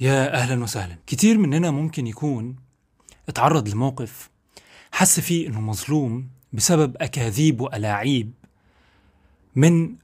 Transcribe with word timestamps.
يا 0.00 0.34
أهلا 0.34 0.62
وسهلا. 0.62 0.96
كتير 1.06 1.38
مننا 1.38 1.70
ممكن 1.70 2.06
يكون 2.06 2.56
اتعرض 3.28 3.68
لموقف 3.68 4.30
حس 4.92 5.20
فيه 5.20 5.48
إنه 5.48 5.60
مظلوم 5.60 6.28
بسبب 6.52 6.96
أكاذيب 7.00 7.60
وألاعيب 7.60 8.32
من 9.56 9.94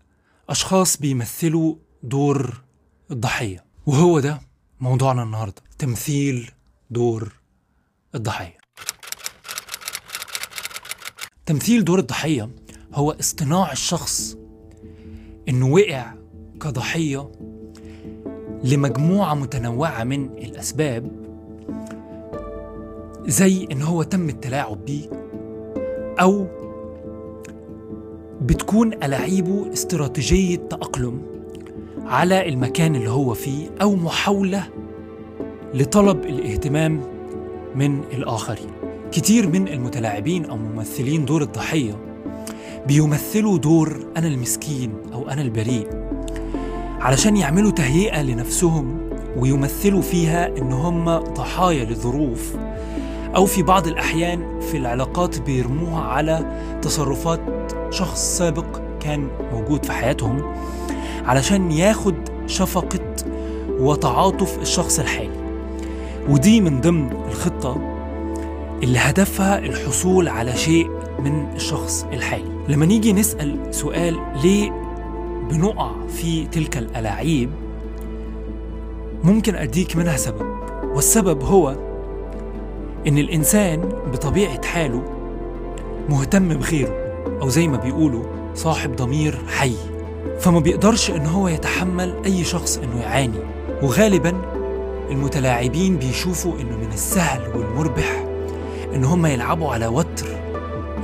أشخاص 0.48 0.96
بيمثلوا 0.96 1.74
دور 2.02 2.62
الضحية. 3.10 3.64
وهو 3.86 4.20
ده 4.20 4.40
موضوعنا 4.80 5.22
النهاردة 5.22 5.62
تمثيل 5.78 6.50
دور 6.90 7.32
الضحية. 8.14 8.58
تمثيل 11.46 11.84
دور 11.84 11.98
الضحية 11.98 12.50
هو 12.94 13.10
اصطناع 13.10 13.72
الشخص 13.72 14.36
إنه 15.48 15.66
وقع 15.66 16.14
كضحية 16.60 17.32
لمجموعة 18.64 19.34
متنوعة 19.34 20.04
من 20.04 20.24
الأسباب 20.24 21.10
زي 23.26 23.68
إن 23.72 23.82
هو 23.82 24.02
تم 24.02 24.28
التلاعب 24.28 24.84
بيه 24.84 25.08
أو 26.20 26.46
بتكون 28.42 28.92
ألاعيبه 28.92 29.72
استراتيجية 29.72 30.56
تأقلم 30.56 31.22
على 32.04 32.48
المكان 32.48 32.96
اللي 32.96 33.10
هو 33.10 33.34
فيه 33.34 33.68
أو 33.82 33.96
محاولة 33.96 34.62
لطلب 35.74 36.24
الاهتمام 36.24 37.00
من 37.74 37.98
الآخرين. 37.98 38.70
كتير 39.12 39.48
من 39.48 39.68
المتلاعبين 39.68 40.44
أو 40.44 40.56
ممثلين 40.56 41.24
دور 41.24 41.42
الضحية 41.42 41.96
بيمثلوا 42.86 43.58
دور 43.58 44.06
أنا 44.16 44.26
المسكين 44.26 44.92
أو 45.12 45.28
أنا 45.28 45.42
البريء. 45.42 45.88
علشان 47.06 47.36
يعملوا 47.36 47.70
تهيئة 47.70 48.22
لنفسهم 48.22 49.10
ويمثلوا 49.36 50.02
فيها 50.02 50.58
إن 50.58 50.72
هم 50.72 51.18
ضحايا 51.18 51.84
لظروف 51.84 52.56
أو 53.36 53.46
في 53.46 53.62
بعض 53.62 53.86
الأحيان 53.86 54.60
في 54.60 54.76
العلاقات 54.76 55.40
بيرموها 55.40 56.02
على 56.02 56.60
تصرفات 56.82 57.40
شخص 57.90 58.38
سابق 58.38 58.80
كان 59.00 59.28
موجود 59.52 59.84
في 59.84 59.92
حياتهم 59.92 60.54
علشان 61.24 61.72
ياخد 61.72 62.14
شفقة 62.46 63.16
وتعاطف 63.70 64.58
الشخص 64.58 64.98
الحالي. 64.98 65.40
ودي 66.28 66.60
من 66.60 66.80
ضمن 66.80 67.12
الخطة 67.28 67.76
اللي 68.82 68.98
هدفها 68.98 69.58
الحصول 69.58 70.28
على 70.28 70.56
شيء 70.56 70.90
من 71.18 71.46
الشخص 71.54 72.06
الحالي. 72.12 72.50
لما 72.68 72.86
نيجي 72.86 73.12
نسأل 73.12 73.74
سؤال 73.74 74.20
ليه 74.42 74.85
بنقع 75.50 75.90
في 76.08 76.46
تلك 76.46 76.76
الألاعيب 76.78 77.50
ممكن 79.24 79.54
أديك 79.54 79.96
منها 79.96 80.16
سبب 80.16 80.46
والسبب 80.94 81.42
هو 81.42 81.76
إن 83.06 83.18
الإنسان 83.18 83.80
بطبيعة 84.12 84.64
حاله 84.66 85.02
مهتم 86.08 86.48
بغيره 86.48 87.06
أو 87.42 87.48
زي 87.48 87.68
ما 87.68 87.76
بيقولوا 87.76 88.24
صاحب 88.54 88.96
ضمير 88.96 89.38
حي 89.48 89.74
فما 90.40 90.60
بيقدرش 90.60 91.10
إن 91.10 91.26
هو 91.26 91.48
يتحمل 91.48 92.14
أي 92.24 92.44
شخص 92.44 92.78
إنه 92.78 93.00
يعاني. 93.00 93.38
وغالبا 93.82 94.32
المتلاعبين 95.10 95.96
بيشوفوا 95.96 96.52
إنه 96.60 96.76
من 96.76 96.92
السهل 96.92 97.56
والمربح 97.56 98.24
إن 98.94 99.04
هم 99.04 99.26
يلعبوا 99.26 99.72
على 99.72 99.86
وتر 99.86 100.26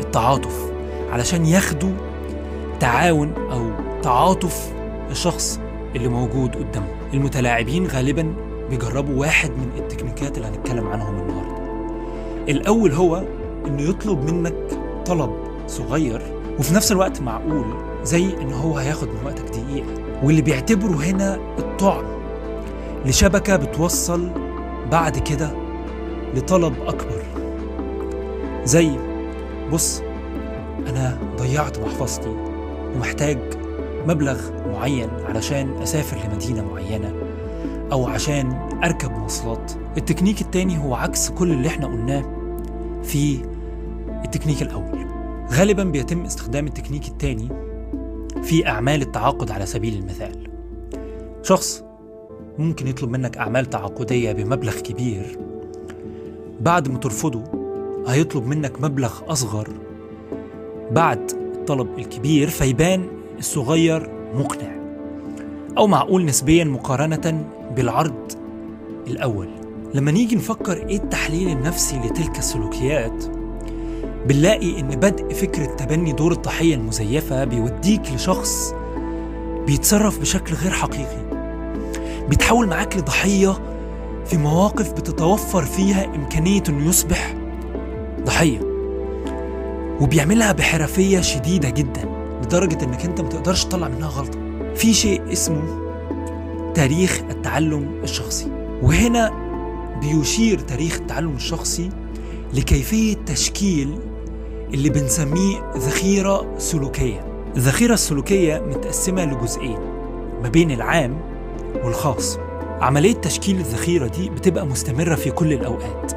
التعاطف 0.01 0.73
علشان 1.11 1.47
ياخدوا 1.47 1.93
تعاون 2.81 3.33
أو 3.53 3.71
تعاطف 4.03 4.73
الشخص 5.11 5.61
اللي 5.97 6.09
موجود 6.09 6.57
قدامهم 6.57 6.97
المتلاعبين 7.15 7.87
غالبا 7.87 8.35
بيجربوا 8.71 9.21
واحد 9.21 9.51
من 9.51 9.71
التكنيكات 9.79 10.37
اللي 10.37 10.49
هنتكلم 10.49 10.87
عنهم 10.87 11.19
النهارده. 11.19 11.63
الأول 12.49 12.93
هو 12.93 13.25
إنه 13.67 13.83
يطلب 13.83 14.31
منك 14.31 14.55
طلب 15.07 15.31
صغير 15.67 16.23
وفي 16.59 16.75
نفس 16.75 16.93
الوقت 16.93 17.21
معقول 17.21 17.65
زي 18.03 18.25
إن 18.41 18.53
هو 18.53 18.77
هياخد 18.79 19.09
من 19.09 19.27
وقتك 19.27 19.45
دقيقة. 19.45 19.87
واللي 20.23 20.43
بيعتبره 20.43 20.97
هنا 21.05 21.35
الطعم 21.59 22.05
لشبكة 23.07 23.57
بتوصل 23.57 24.31
بعد 24.91 25.19
كده 25.19 25.51
لطلب 26.35 26.75
أكبر. 26.87 27.23
زي 28.65 28.91
بص 29.73 30.03
أنا 30.89 31.19
ضيعت 31.39 31.79
محفظتي 31.79 32.37
ومحتاج 32.95 33.39
مبلغ 34.07 34.41
معين 34.73 35.09
علشان 35.25 35.83
أسافر 35.83 36.29
لمدينة 36.29 36.65
معينة 36.65 37.15
أو 37.93 38.07
عشان 38.07 38.53
أركب 38.85 39.11
مواصلات. 39.11 39.73
التكنيك 39.97 40.41
التاني 40.41 40.79
هو 40.79 40.95
عكس 40.95 41.31
كل 41.31 41.51
اللي 41.51 41.69
إحنا 41.69 41.87
قلناه 41.87 42.25
في 43.03 43.45
التكنيك 44.25 44.63
الأول. 44.63 45.07
غالبا 45.53 45.85
بيتم 45.85 46.25
استخدام 46.25 46.67
التكنيك 46.67 47.09
التاني 47.09 47.49
في 48.43 48.67
أعمال 48.69 49.03
التعاقد 49.03 49.51
على 49.51 49.67
سبيل 49.67 49.95
المثال. 49.99 50.49
شخص 51.43 51.85
ممكن 52.59 52.87
يطلب 52.89 53.11
منك 53.11 53.37
أعمال 53.37 53.67
تعاقدية 53.67 54.33
بمبلغ 54.33 54.81
كبير. 54.81 55.39
بعد 56.61 56.89
ما 56.89 56.99
ترفضه 56.99 57.43
هيطلب 58.07 58.47
منك 58.47 58.83
مبلغ 58.83 59.13
أصغر 59.29 59.69
بعد 60.91 61.31
الطلب 61.55 61.99
الكبير 61.99 62.49
فيبان 62.49 63.22
الصغير 63.43 64.11
مقنع 64.35 64.73
أو 65.79 65.87
معقول 65.87 66.25
نسبيا 66.25 66.65
مقارنة 66.65 67.45
بالعرض 67.77 68.33
الأول. 69.07 69.49
لما 69.95 70.11
نيجي 70.11 70.37
نفكر 70.37 70.77
إيه 70.89 70.97
التحليل 70.97 71.49
النفسي 71.49 71.97
لتلك 71.99 72.39
السلوكيات 72.39 73.25
بنلاقي 74.27 74.81
إن 74.81 74.89
بدء 74.89 75.35
فكرة 75.35 75.65
تبني 75.65 76.13
دور 76.13 76.33
الضحية 76.33 76.75
المزيفة 76.75 77.45
بيوديك 77.45 78.03
لشخص 78.15 78.75
بيتصرف 79.67 80.21
بشكل 80.21 80.55
غير 80.55 80.73
حقيقي 80.73 81.23
بيتحول 82.29 82.69
معاك 82.69 82.97
لضحية 82.97 83.53
في 84.27 84.37
مواقف 84.37 84.93
بتتوفر 84.93 85.65
فيها 85.65 86.05
إمكانية 86.05 86.63
إنه 86.69 86.89
يصبح 86.89 87.35
ضحية 88.25 88.61
وبيعملها 90.01 90.53
بحرفية 90.53 91.21
شديدة 91.21 91.71
جدا. 91.71 92.22
لدرجة 92.53 92.85
إنك 92.85 93.05
أنت 93.05 93.21
متقدرش 93.21 93.65
تطلع 93.65 93.89
منها 93.89 94.09
غلطة. 94.09 94.39
في 94.75 94.95
شيء 94.95 95.33
اسمه 95.33 95.63
تاريخ 96.75 97.23
التعلم 97.31 98.01
الشخصي. 98.03 98.49
وهنا 98.83 99.31
بيشير 100.01 100.59
تاريخ 100.59 100.97
التعلم 100.97 101.35
الشخصي 101.35 101.91
لكيفية 102.55 103.17
تشكيل 103.27 103.99
اللي 104.75 104.89
بنسميه 104.91 105.73
ذخيرة 105.77 106.59
سلوكية. 106.59 107.25
الذخيرة 107.57 107.95
السلوكية 107.95 108.59
متقسمة 108.69 109.25
لجزئين 109.25 109.79
ما 110.43 110.49
بين 110.49 110.71
العام 110.71 111.21
والخاص. 111.85 112.39
عملية 112.81 113.15
تشكيل 113.15 113.57
الذخيرة 113.57 114.07
دي 114.07 114.29
بتبقى 114.29 114.67
مستمرة 114.67 115.15
في 115.15 115.31
كل 115.31 115.53
الأوقات. 115.53 116.13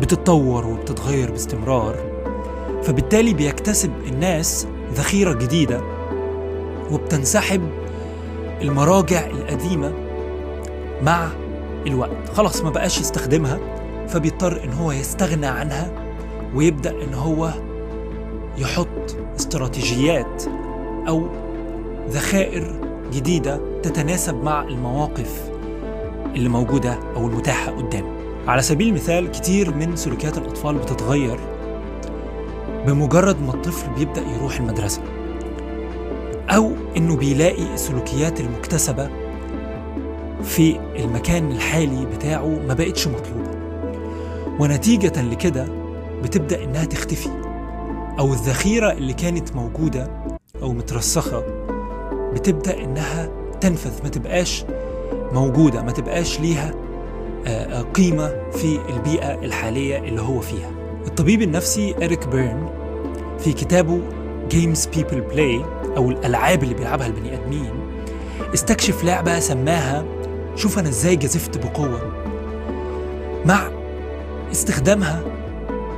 بتتطور 0.00 0.66
وبتتغير 0.66 1.30
باستمرار 1.30 1.96
فبالتالي 2.82 3.34
بيكتسب 3.34 3.90
الناس 4.08 4.66
ذخيرة 4.94 5.32
جديدة 5.32 5.80
وبتنسحب 6.90 7.68
المراجع 8.62 9.26
القديمة 9.26 9.92
مع 11.02 11.28
الوقت. 11.86 12.28
خلاص 12.32 12.62
ما 12.62 12.70
بقاش 12.70 13.00
يستخدمها 13.00 13.58
فبيضطر 14.08 14.64
إن 14.64 14.72
هو 14.72 14.92
يستغنى 14.92 15.46
عنها 15.46 15.90
ويبدأ 16.54 16.90
إن 16.90 17.14
هو 17.14 17.50
يحط 18.58 19.16
استراتيجيات 19.36 20.42
أو 21.08 21.26
ذخائر 22.08 22.80
جديدة 23.12 23.60
تتناسب 23.82 24.44
مع 24.44 24.62
المواقف 24.62 25.50
اللي 26.36 26.48
موجودة 26.48 26.98
أو 27.16 27.26
المتاحة 27.26 27.72
قدامه 27.72 28.08
على 28.46 28.62
سبيل 28.62 28.88
المثال 28.88 29.30
كتير 29.30 29.74
من 29.74 29.96
سلوكيات 29.96 30.38
الأطفال 30.38 30.78
بتتغير 30.78 31.38
بمجرد 32.86 33.42
ما 33.42 33.54
الطفل 33.54 33.90
بيبدأ 33.90 34.22
يروح 34.22 34.56
المدرسة 34.56 35.02
أو 36.50 36.72
إنه 36.96 37.16
بيلاقي 37.16 37.74
السلوكيات 37.74 38.40
المكتسبة 38.40 39.10
في 40.42 40.80
المكان 40.96 41.52
الحالي 41.52 42.06
بتاعه 42.06 42.46
ما 42.68 42.74
بقتش 42.74 43.08
مطلوبة. 43.08 43.50
ونتيجة 44.60 45.22
لكده 45.22 45.68
بتبدأ 46.22 46.64
إنها 46.64 46.84
تختفي 46.84 47.28
أو 48.18 48.32
الذخيرة 48.32 48.92
اللي 48.92 49.12
كانت 49.12 49.56
موجودة 49.56 50.10
أو 50.62 50.72
مترسخة 50.72 51.42
بتبدأ 52.32 52.84
إنها 52.84 53.30
تنفذ 53.60 54.02
ما 54.02 54.08
تبقاش 54.08 54.64
موجودة 55.32 55.82
ما 55.82 55.92
تبقاش 55.92 56.40
ليها 56.40 56.74
آه، 57.46 57.48
آه، 57.80 57.82
قيمة 57.82 58.50
في 58.52 58.78
البيئة 58.88 59.34
الحالية 59.34 59.98
اللي 59.98 60.22
هو 60.22 60.40
فيها. 60.40 60.70
الطبيب 61.06 61.42
النفسي 61.42 61.94
إريك 61.96 62.28
بيرن 62.28 62.68
في 63.38 63.52
كتابه 63.52 64.00
Games 64.50 64.78
People 64.96 65.34
Play 65.34 65.64
أو 65.96 66.10
الألعاب 66.10 66.62
اللي 66.62 66.74
بيلعبها 66.74 67.06
البني 67.06 67.34
آدمين 67.34 67.70
استكشف 68.54 69.04
لعبة 69.04 69.38
سماها 69.40 70.04
شوف 70.56 70.78
أنا 70.78 70.88
إزاي 70.88 71.16
جازفت 71.16 71.66
بقوة 71.66 72.12
مع 73.46 73.68
استخدامها 74.52 75.22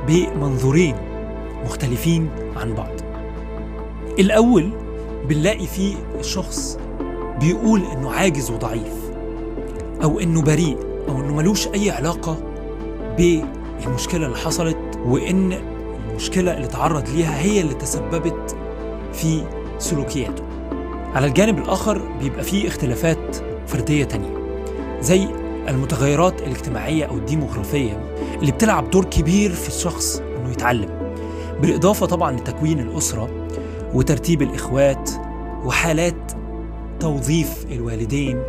بمنظورين 0.07 0.95
مختلفين 1.65 2.29
عن 2.55 2.73
بعض. 2.73 2.91
الأول 4.19 4.69
بنلاقي 5.29 5.67
فيه 5.67 5.95
الشخص 6.19 6.79
بيقول 7.39 7.83
إنه 7.83 8.11
عاجز 8.11 8.51
وضعيف 8.51 8.93
أو 10.03 10.19
إنه 10.19 10.41
بريء 10.41 10.77
أو 11.09 11.19
إنه 11.19 11.35
ملوش 11.35 11.67
أي 11.67 11.91
علاقة 11.91 12.37
بالمشكلة 13.85 14.25
اللي 14.25 14.37
حصلت 14.37 14.77
وإن 15.05 15.53
المشكلة 16.09 16.53
اللي 16.57 16.67
تعرض 16.67 17.09
ليها 17.09 17.39
هي 17.41 17.61
اللي 17.61 17.73
تسببت 17.73 18.55
في 19.13 19.43
سلوكياته. 19.79 20.43
على 21.15 21.27
الجانب 21.27 21.57
الآخر 21.57 22.01
بيبقى 22.19 22.43
فيه 22.43 22.67
اختلافات 22.67 23.35
فردية 23.67 24.03
تانية 24.03 24.37
زي 25.01 25.27
المتغيرات 25.69 26.41
الاجتماعية 26.41 27.05
أو 27.05 27.15
الديموغرافية 27.15 28.13
اللي 28.41 28.51
بتلعب 28.51 28.89
دور 28.91 29.05
كبير 29.05 29.51
في 29.51 29.67
الشخص 29.67 30.21
إنه 30.37 30.51
يتعلم. 30.51 30.89
بالإضافة 31.61 32.05
طبعا 32.05 32.31
لتكوين 32.31 32.79
الأسرة 32.79 33.29
وترتيب 33.93 34.41
الإخوات 34.41 35.09
وحالات 35.65 36.31
توظيف 36.99 37.65
الوالدين 37.71 38.43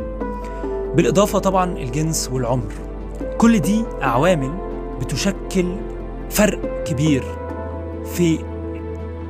بالإضافة 0.95 1.39
طبعا 1.39 1.79
الجنس 1.79 2.31
والعمر. 2.33 2.73
كل 3.39 3.59
دي 3.59 3.85
عوامل 4.03 4.68
بتشكل 5.01 5.77
فرق 6.31 6.85
كبير 6.85 7.25
في 8.15 8.39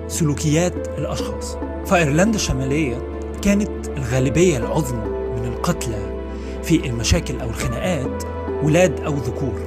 سلوكيات 0.09 0.89
الأشخاص. 0.99 1.57
فإيرلندا 1.87 2.37
الشمالية 2.37 3.03
كانت 3.43 3.89
الغالبية 3.97 4.57
العظمى 4.57 5.05
من 5.41 5.45
القتلى 5.45 6.19
في 6.63 6.87
المشاكل 6.87 7.41
أو 7.41 7.49
الخناقات 7.49 8.25
ولاد 8.63 9.01
أو 9.01 9.15
ذكور. 9.15 9.61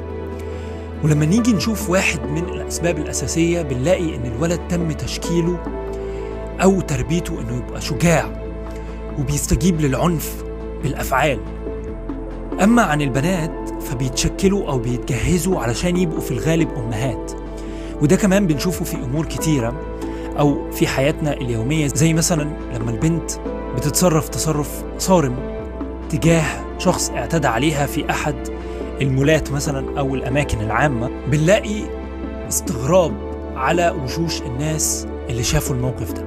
ولما 1.04 1.26
نيجي 1.26 1.54
نشوف 1.54 1.90
واحد 1.90 2.20
من 2.30 2.44
الأسباب 2.44 2.98
الأساسية 2.98 3.62
بنلاقي 3.62 4.16
إن 4.16 4.26
الولد 4.36 4.60
تم 4.70 4.92
تشكيله 4.92 5.58
أو 6.64 6.82
تربيته 6.82 7.42
إنه 7.42 7.58
يبقى 7.58 7.82
شجاع 7.82 8.44
وبيستجيب 9.20 9.82
للعنف 9.82 10.44
بالأفعال. 10.84 11.40
أما 12.64 12.82
عن 12.82 13.02
البنات 13.02 13.61
فبيتشكلوا 13.82 14.68
أو 14.70 14.80
بيتجهزوا 14.80 15.60
علشان 15.60 15.98
يبقوا 15.98 16.22
في 16.22 16.32
الغالب 16.32 16.70
أمهات. 16.78 17.32
وده 18.02 18.16
كمان 18.16 18.48
بنشوفه 18.48 18.86
في 18.86 18.96
أمور 18.98 19.26
كتيرة 19.26 19.74
أو 20.40 20.72
في 20.72 20.88
حياتنا 20.88 21.34
اليومية 21.34 21.88
زي 21.88 22.14
مثلا 22.14 22.50
لما 22.76 22.92
البنت 22.92 23.32
بتتصرف 23.76 24.30
تصرف 24.30 24.84
صارم 24.98 25.36
تجاه 26.10 26.44
شخص 26.78 27.10
اعتدى 27.10 27.48
عليها 27.48 27.86
في 27.86 28.10
أحد 28.10 28.36
المولات 29.02 29.52
مثلا 29.52 30.00
أو 30.00 30.16
الأماكن 30.16 30.62
العامة 30.62 31.10
بنلاقي 31.28 31.84
استغراب 32.48 33.14
على 33.56 33.90
وشوش 34.04 34.42
الناس 34.42 35.08
اللي 35.30 35.44
شافوا 35.44 35.76
الموقف 35.76 36.12
ده. 36.12 36.26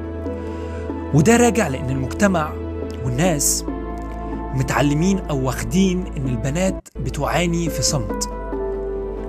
وده 1.14 1.36
راجع 1.36 1.68
لأن 1.68 1.90
المجتمع 1.90 2.52
والناس 3.04 3.64
متعلمين 4.54 5.18
أو 5.18 5.46
واخدين 5.46 6.04
إن 6.16 6.28
البنات 6.28 6.88
بتعاني 7.00 7.70
في 7.70 7.82
صمت 7.82 8.28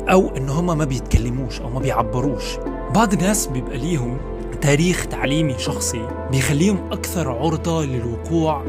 أو 0.10 0.32
إن 0.38 0.50
هما 0.50 0.74
ما 0.74 0.86
بيتكلموش 0.86 1.62
أو 1.62 1.70
ما 1.70 1.80
بيعبروش. 1.80 2.44
بعض 2.96 3.14
الناس 3.14 3.48
بيبقى 3.48 3.78
ليهم 3.78 4.18
تاريخ 4.62 5.06
تعليمي 5.06 5.56
شخصي 5.58 6.08
بيخليهم 6.32 6.78
أكثر 6.92 7.32
عرضة 7.32 7.86
للوقوع 7.86 8.64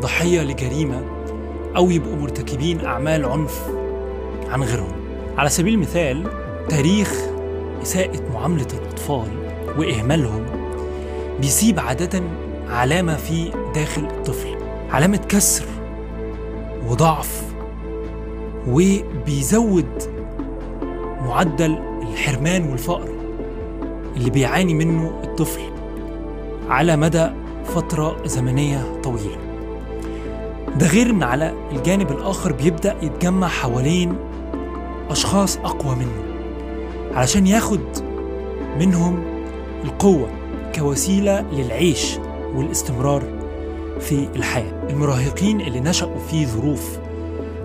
ضحية 0.00 0.42
لجريمة 0.42 1.04
أو 1.76 1.90
يبقوا 1.90 2.16
مرتكبين 2.16 2.84
أعمال 2.84 3.24
عنف 3.24 3.62
عن 4.48 4.62
غيرهم. 4.62 4.92
على 5.38 5.48
سبيل 5.50 5.74
المثال 5.74 6.26
تاريخ 6.68 7.12
إساءة 7.82 8.22
معاملة 8.34 8.66
الأطفال 8.82 9.28
وإهمالهم 9.78 10.46
بيسيب 11.40 11.80
عادة 11.80 12.22
علامة 12.68 13.16
في 13.16 13.50
داخل 13.74 14.04
الطفل 14.04 14.56
علامة 14.90 15.16
كسر 15.16 15.64
وضعف 16.88 17.42
وبيزود 18.68 20.02
معدل 21.26 21.78
الحرمان 22.02 22.70
والفقر 22.70 23.08
اللي 24.16 24.30
بيعاني 24.30 24.74
منه 24.74 25.20
الطفل 25.24 25.60
على 26.68 26.96
مدى 26.96 27.30
فترة 27.64 28.16
زمنية 28.26 29.00
طويلة. 29.02 29.36
ده 30.76 30.86
غير 30.86 31.10
إن 31.10 31.22
على 31.22 31.54
الجانب 31.72 32.10
الآخر 32.12 32.52
بيبدأ 32.52 32.96
يتجمع 33.02 33.48
حوالين 33.48 34.14
أشخاص 35.10 35.56
أقوى 35.56 35.94
منه 35.96 36.22
علشان 37.14 37.46
ياخد 37.46 37.80
منهم 38.80 39.22
القوة 39.84 40.28
كوسيلة 40.74 41.40
للعيش 41.52 42.18
والاستمرار 42.54 43.22
في 44.00 44.28
الحياة. 44.36 44.88
المراهقين 44.90 45.60
اللي 45.60 45.80
نشأوا 45.80 46.18
في 46.30 46.46
ظروف 46.46 46.98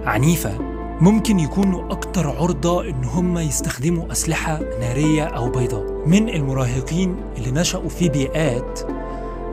عنيفة 0.05 0.57
ممكن 1.01 1.39
يكونوا 1.39 1.91
أكتر 1.91 2.27
عرضة 2.27 2.89
إن 2.89 3.03
هم 3.03 3.37
يستخدموا 3.37 4.11
أسلحة 4.11 4.59
نارية 4.79 5.23
أو 5.23 5.49
بيضاء. 5.49 6.03
من 6.05 6.29
المراهقين 6.29 7.15
اللي 7.37 7.51
نشأوا 7.51 7.89
في 7.89 8.09
بيئات 8.09 8.79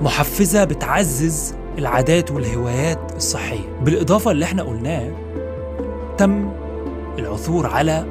محفزة 0.03 0.65
بتعزز 0.65 1.55
العادات 1.79 2.31
والهوايات 2.31 3.13
الصحية. 3.17 3.79
بالإضافة 3.85 4.31
اللي 4.31 4.45
إحنا 4.45 4.63
قلناه 4.63 5.13
تم 6.19 6.51
العثور 7.19 7.67
على 7.67 8.07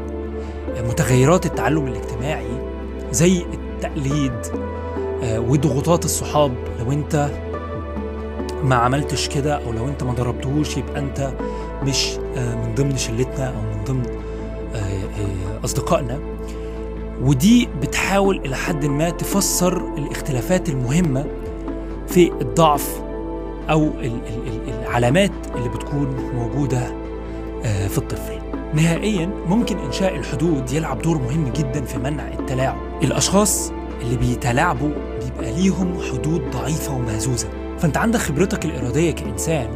متغيرات 0.90 1.46
التعلم 1.46 1.88
الاجتماعي 1.88 2.48
زي 3.12 3.46
التقليد 3.54 4.34
آه، 5.24 5.40
وضغوطات 5.40 6.06
الصحاب 6.06 6.52
لو 6.80 6.92
أنت 6.92 7.30
ما 8.64 8.76
عملتش 8.76 9.28
كده 9.30 9.56
أو 9.66 9.72
لو 9.72 9.88
أنت 9.88 10.04
ما 10.04 10.14
ضربتهوش 10.14 10.78
يبقى 10.78 11.00
أنت 11.00 11.32
مش 11.84 12.18
آه، 12.38 12.56
من 12.56 12.76
ضمن 12.76 12.98
شلتنا 12.98 13.48
أو 13.48 13.62
من 13.62 13.84
ضمن 13.84 14.06
آه، 14.76 15.66
أصدقائنا. 15.66 16.20
ودي 17.22 17.70
بتحاول 17.82 18.42
إلى 18.46 18.56
حد 18.56 18.86
ما 18.86 19.10
تفسر 19.10 19.94
الاختلافات 19.98 20.70
المهمة 20.70 21.26
في 22.08 22.32
الضعف 22.42 23.02
أو 23.70 23.92
العلامات 24.68 25.32
اللي 25.56 25.70
بتكون 25.70 26.32
موجودة 26.36 26.94
في 27.64 27.98
الطفل. 27.98 28.40
نهائيا 28.74 29.26
ممكن 29.48 29.78
إنشاء 29.78 30.16
الحدود 30.16 30.72
يلعب 30.72 31.02
دور 31.02 31.18
مهم 31.18 31.52
جدا 31.56 31.82
في 31.86 31.98
منع 31.98 32.28
التلاعب. 32.40 32.78
الأشخاص 33.04 33.72
اللي 34.02 34.18
بيتلاعبوا 34.18 34.90
بيبقى 35.24 35.52
ليهم 35.52 35.98
حدود 36.12 36.42
ضعيفة 36.52 36.96
ومهزوزة. 36.96 37.48
فانت 37.82 37.98
عندك 37.98 38.20
خبرتك 38.20 38.66
الإرادية 38.66 39.12
كإنسان 39.12 39.68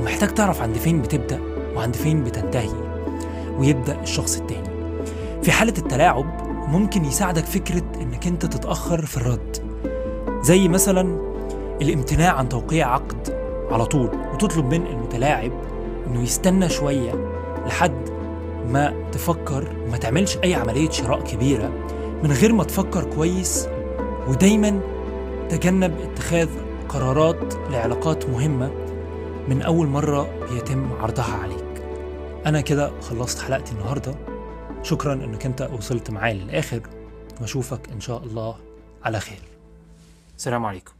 ومحتاج 0.00 0.34
تعرف 0.34 0.62
عند 0.62 0.76
فين 0.76 1.02
بتبدأ 1.02 1.40
وعند 1.76 1.96
فين 1.96 2.24
بتنتهي 2.24 2.70
ويبدأ 3.58 4.00
الشخص 4.02 4.36
التاني. 4.36 4.68
في 5.42 5.52
حالة 5.52 5.74
التلاعب 5.78 6.26
ممكن 6.68 7.04
يساعدك 7.04 7.44
فكرة 7.44 7.82
إنك 8.00 8.26
أنت 8.26 8.46
تتأخر 8.46 9.06
في 9.06 9.16
الرد 9.16 9.56
زي 10.42 10.68
مثلا 10.68 11.18
الامتناع 11.82 12.32
عن 12.32 12.48
توقيع 12.48 12.94
عقد 12.94 13.36
على 13.70 13.86
طول 13.86 14.10
وتطلب 14.32 14.74
من 14.74 14.86
المتلاعب 14.86 15.52
إنه 16.06 16.22
يستنى 16.22 16.68
شوية 16.68 17.12
لحد 17.66 18.08
ما 18.70 18.94
تفكر 19.12 19.68
وما 19.86 19.96
تعملش 19.96 20.38
أي 20.44 20.54
عملية 20.54 20.90
شراء 20.90 21.20
كبيرة 21.20 21.72
من 22.22 22.32
غير 22.32 22.52
ما 22.52 22.64
تفكر 22.64 23.04
كويس 23.04 23.68
ودايما 24.28 24.80
تجنب 25.48 25.94
اتخاذ 26.00 26.48
قرارات 26.88 27.54
لعلاقات 27.54 28.28
مهمة 28.28 28.68
من 29.48 29.62
أول 29.62 29.86
مرة 29.86 30.46
بيتم 30.50 30.92
عرضها 30.92 31.34
عليك. 31.34 31.82
أنا 32.46 32.60
كده 32.60 33.00
خلصت 33.00 33.42
حلقتي 33.42 33.72
النهارده. 33.72 34.14
شكرا 34.82 35.14
إنك 35.14 35.46
أنت 35.46 35.70
وصلت 35.72 36.10
معايا 36.10 36.34
للآخر. 36.34 36.80
واشوفك 37.40 37.88
إن 37.92 38.00
شاء 38.00 38.24
الله 38.24 38.56
على 39.04 39.20
خير. 39.20 39.42
السلام 40.36 40.66
عليكم. 40.66 40.92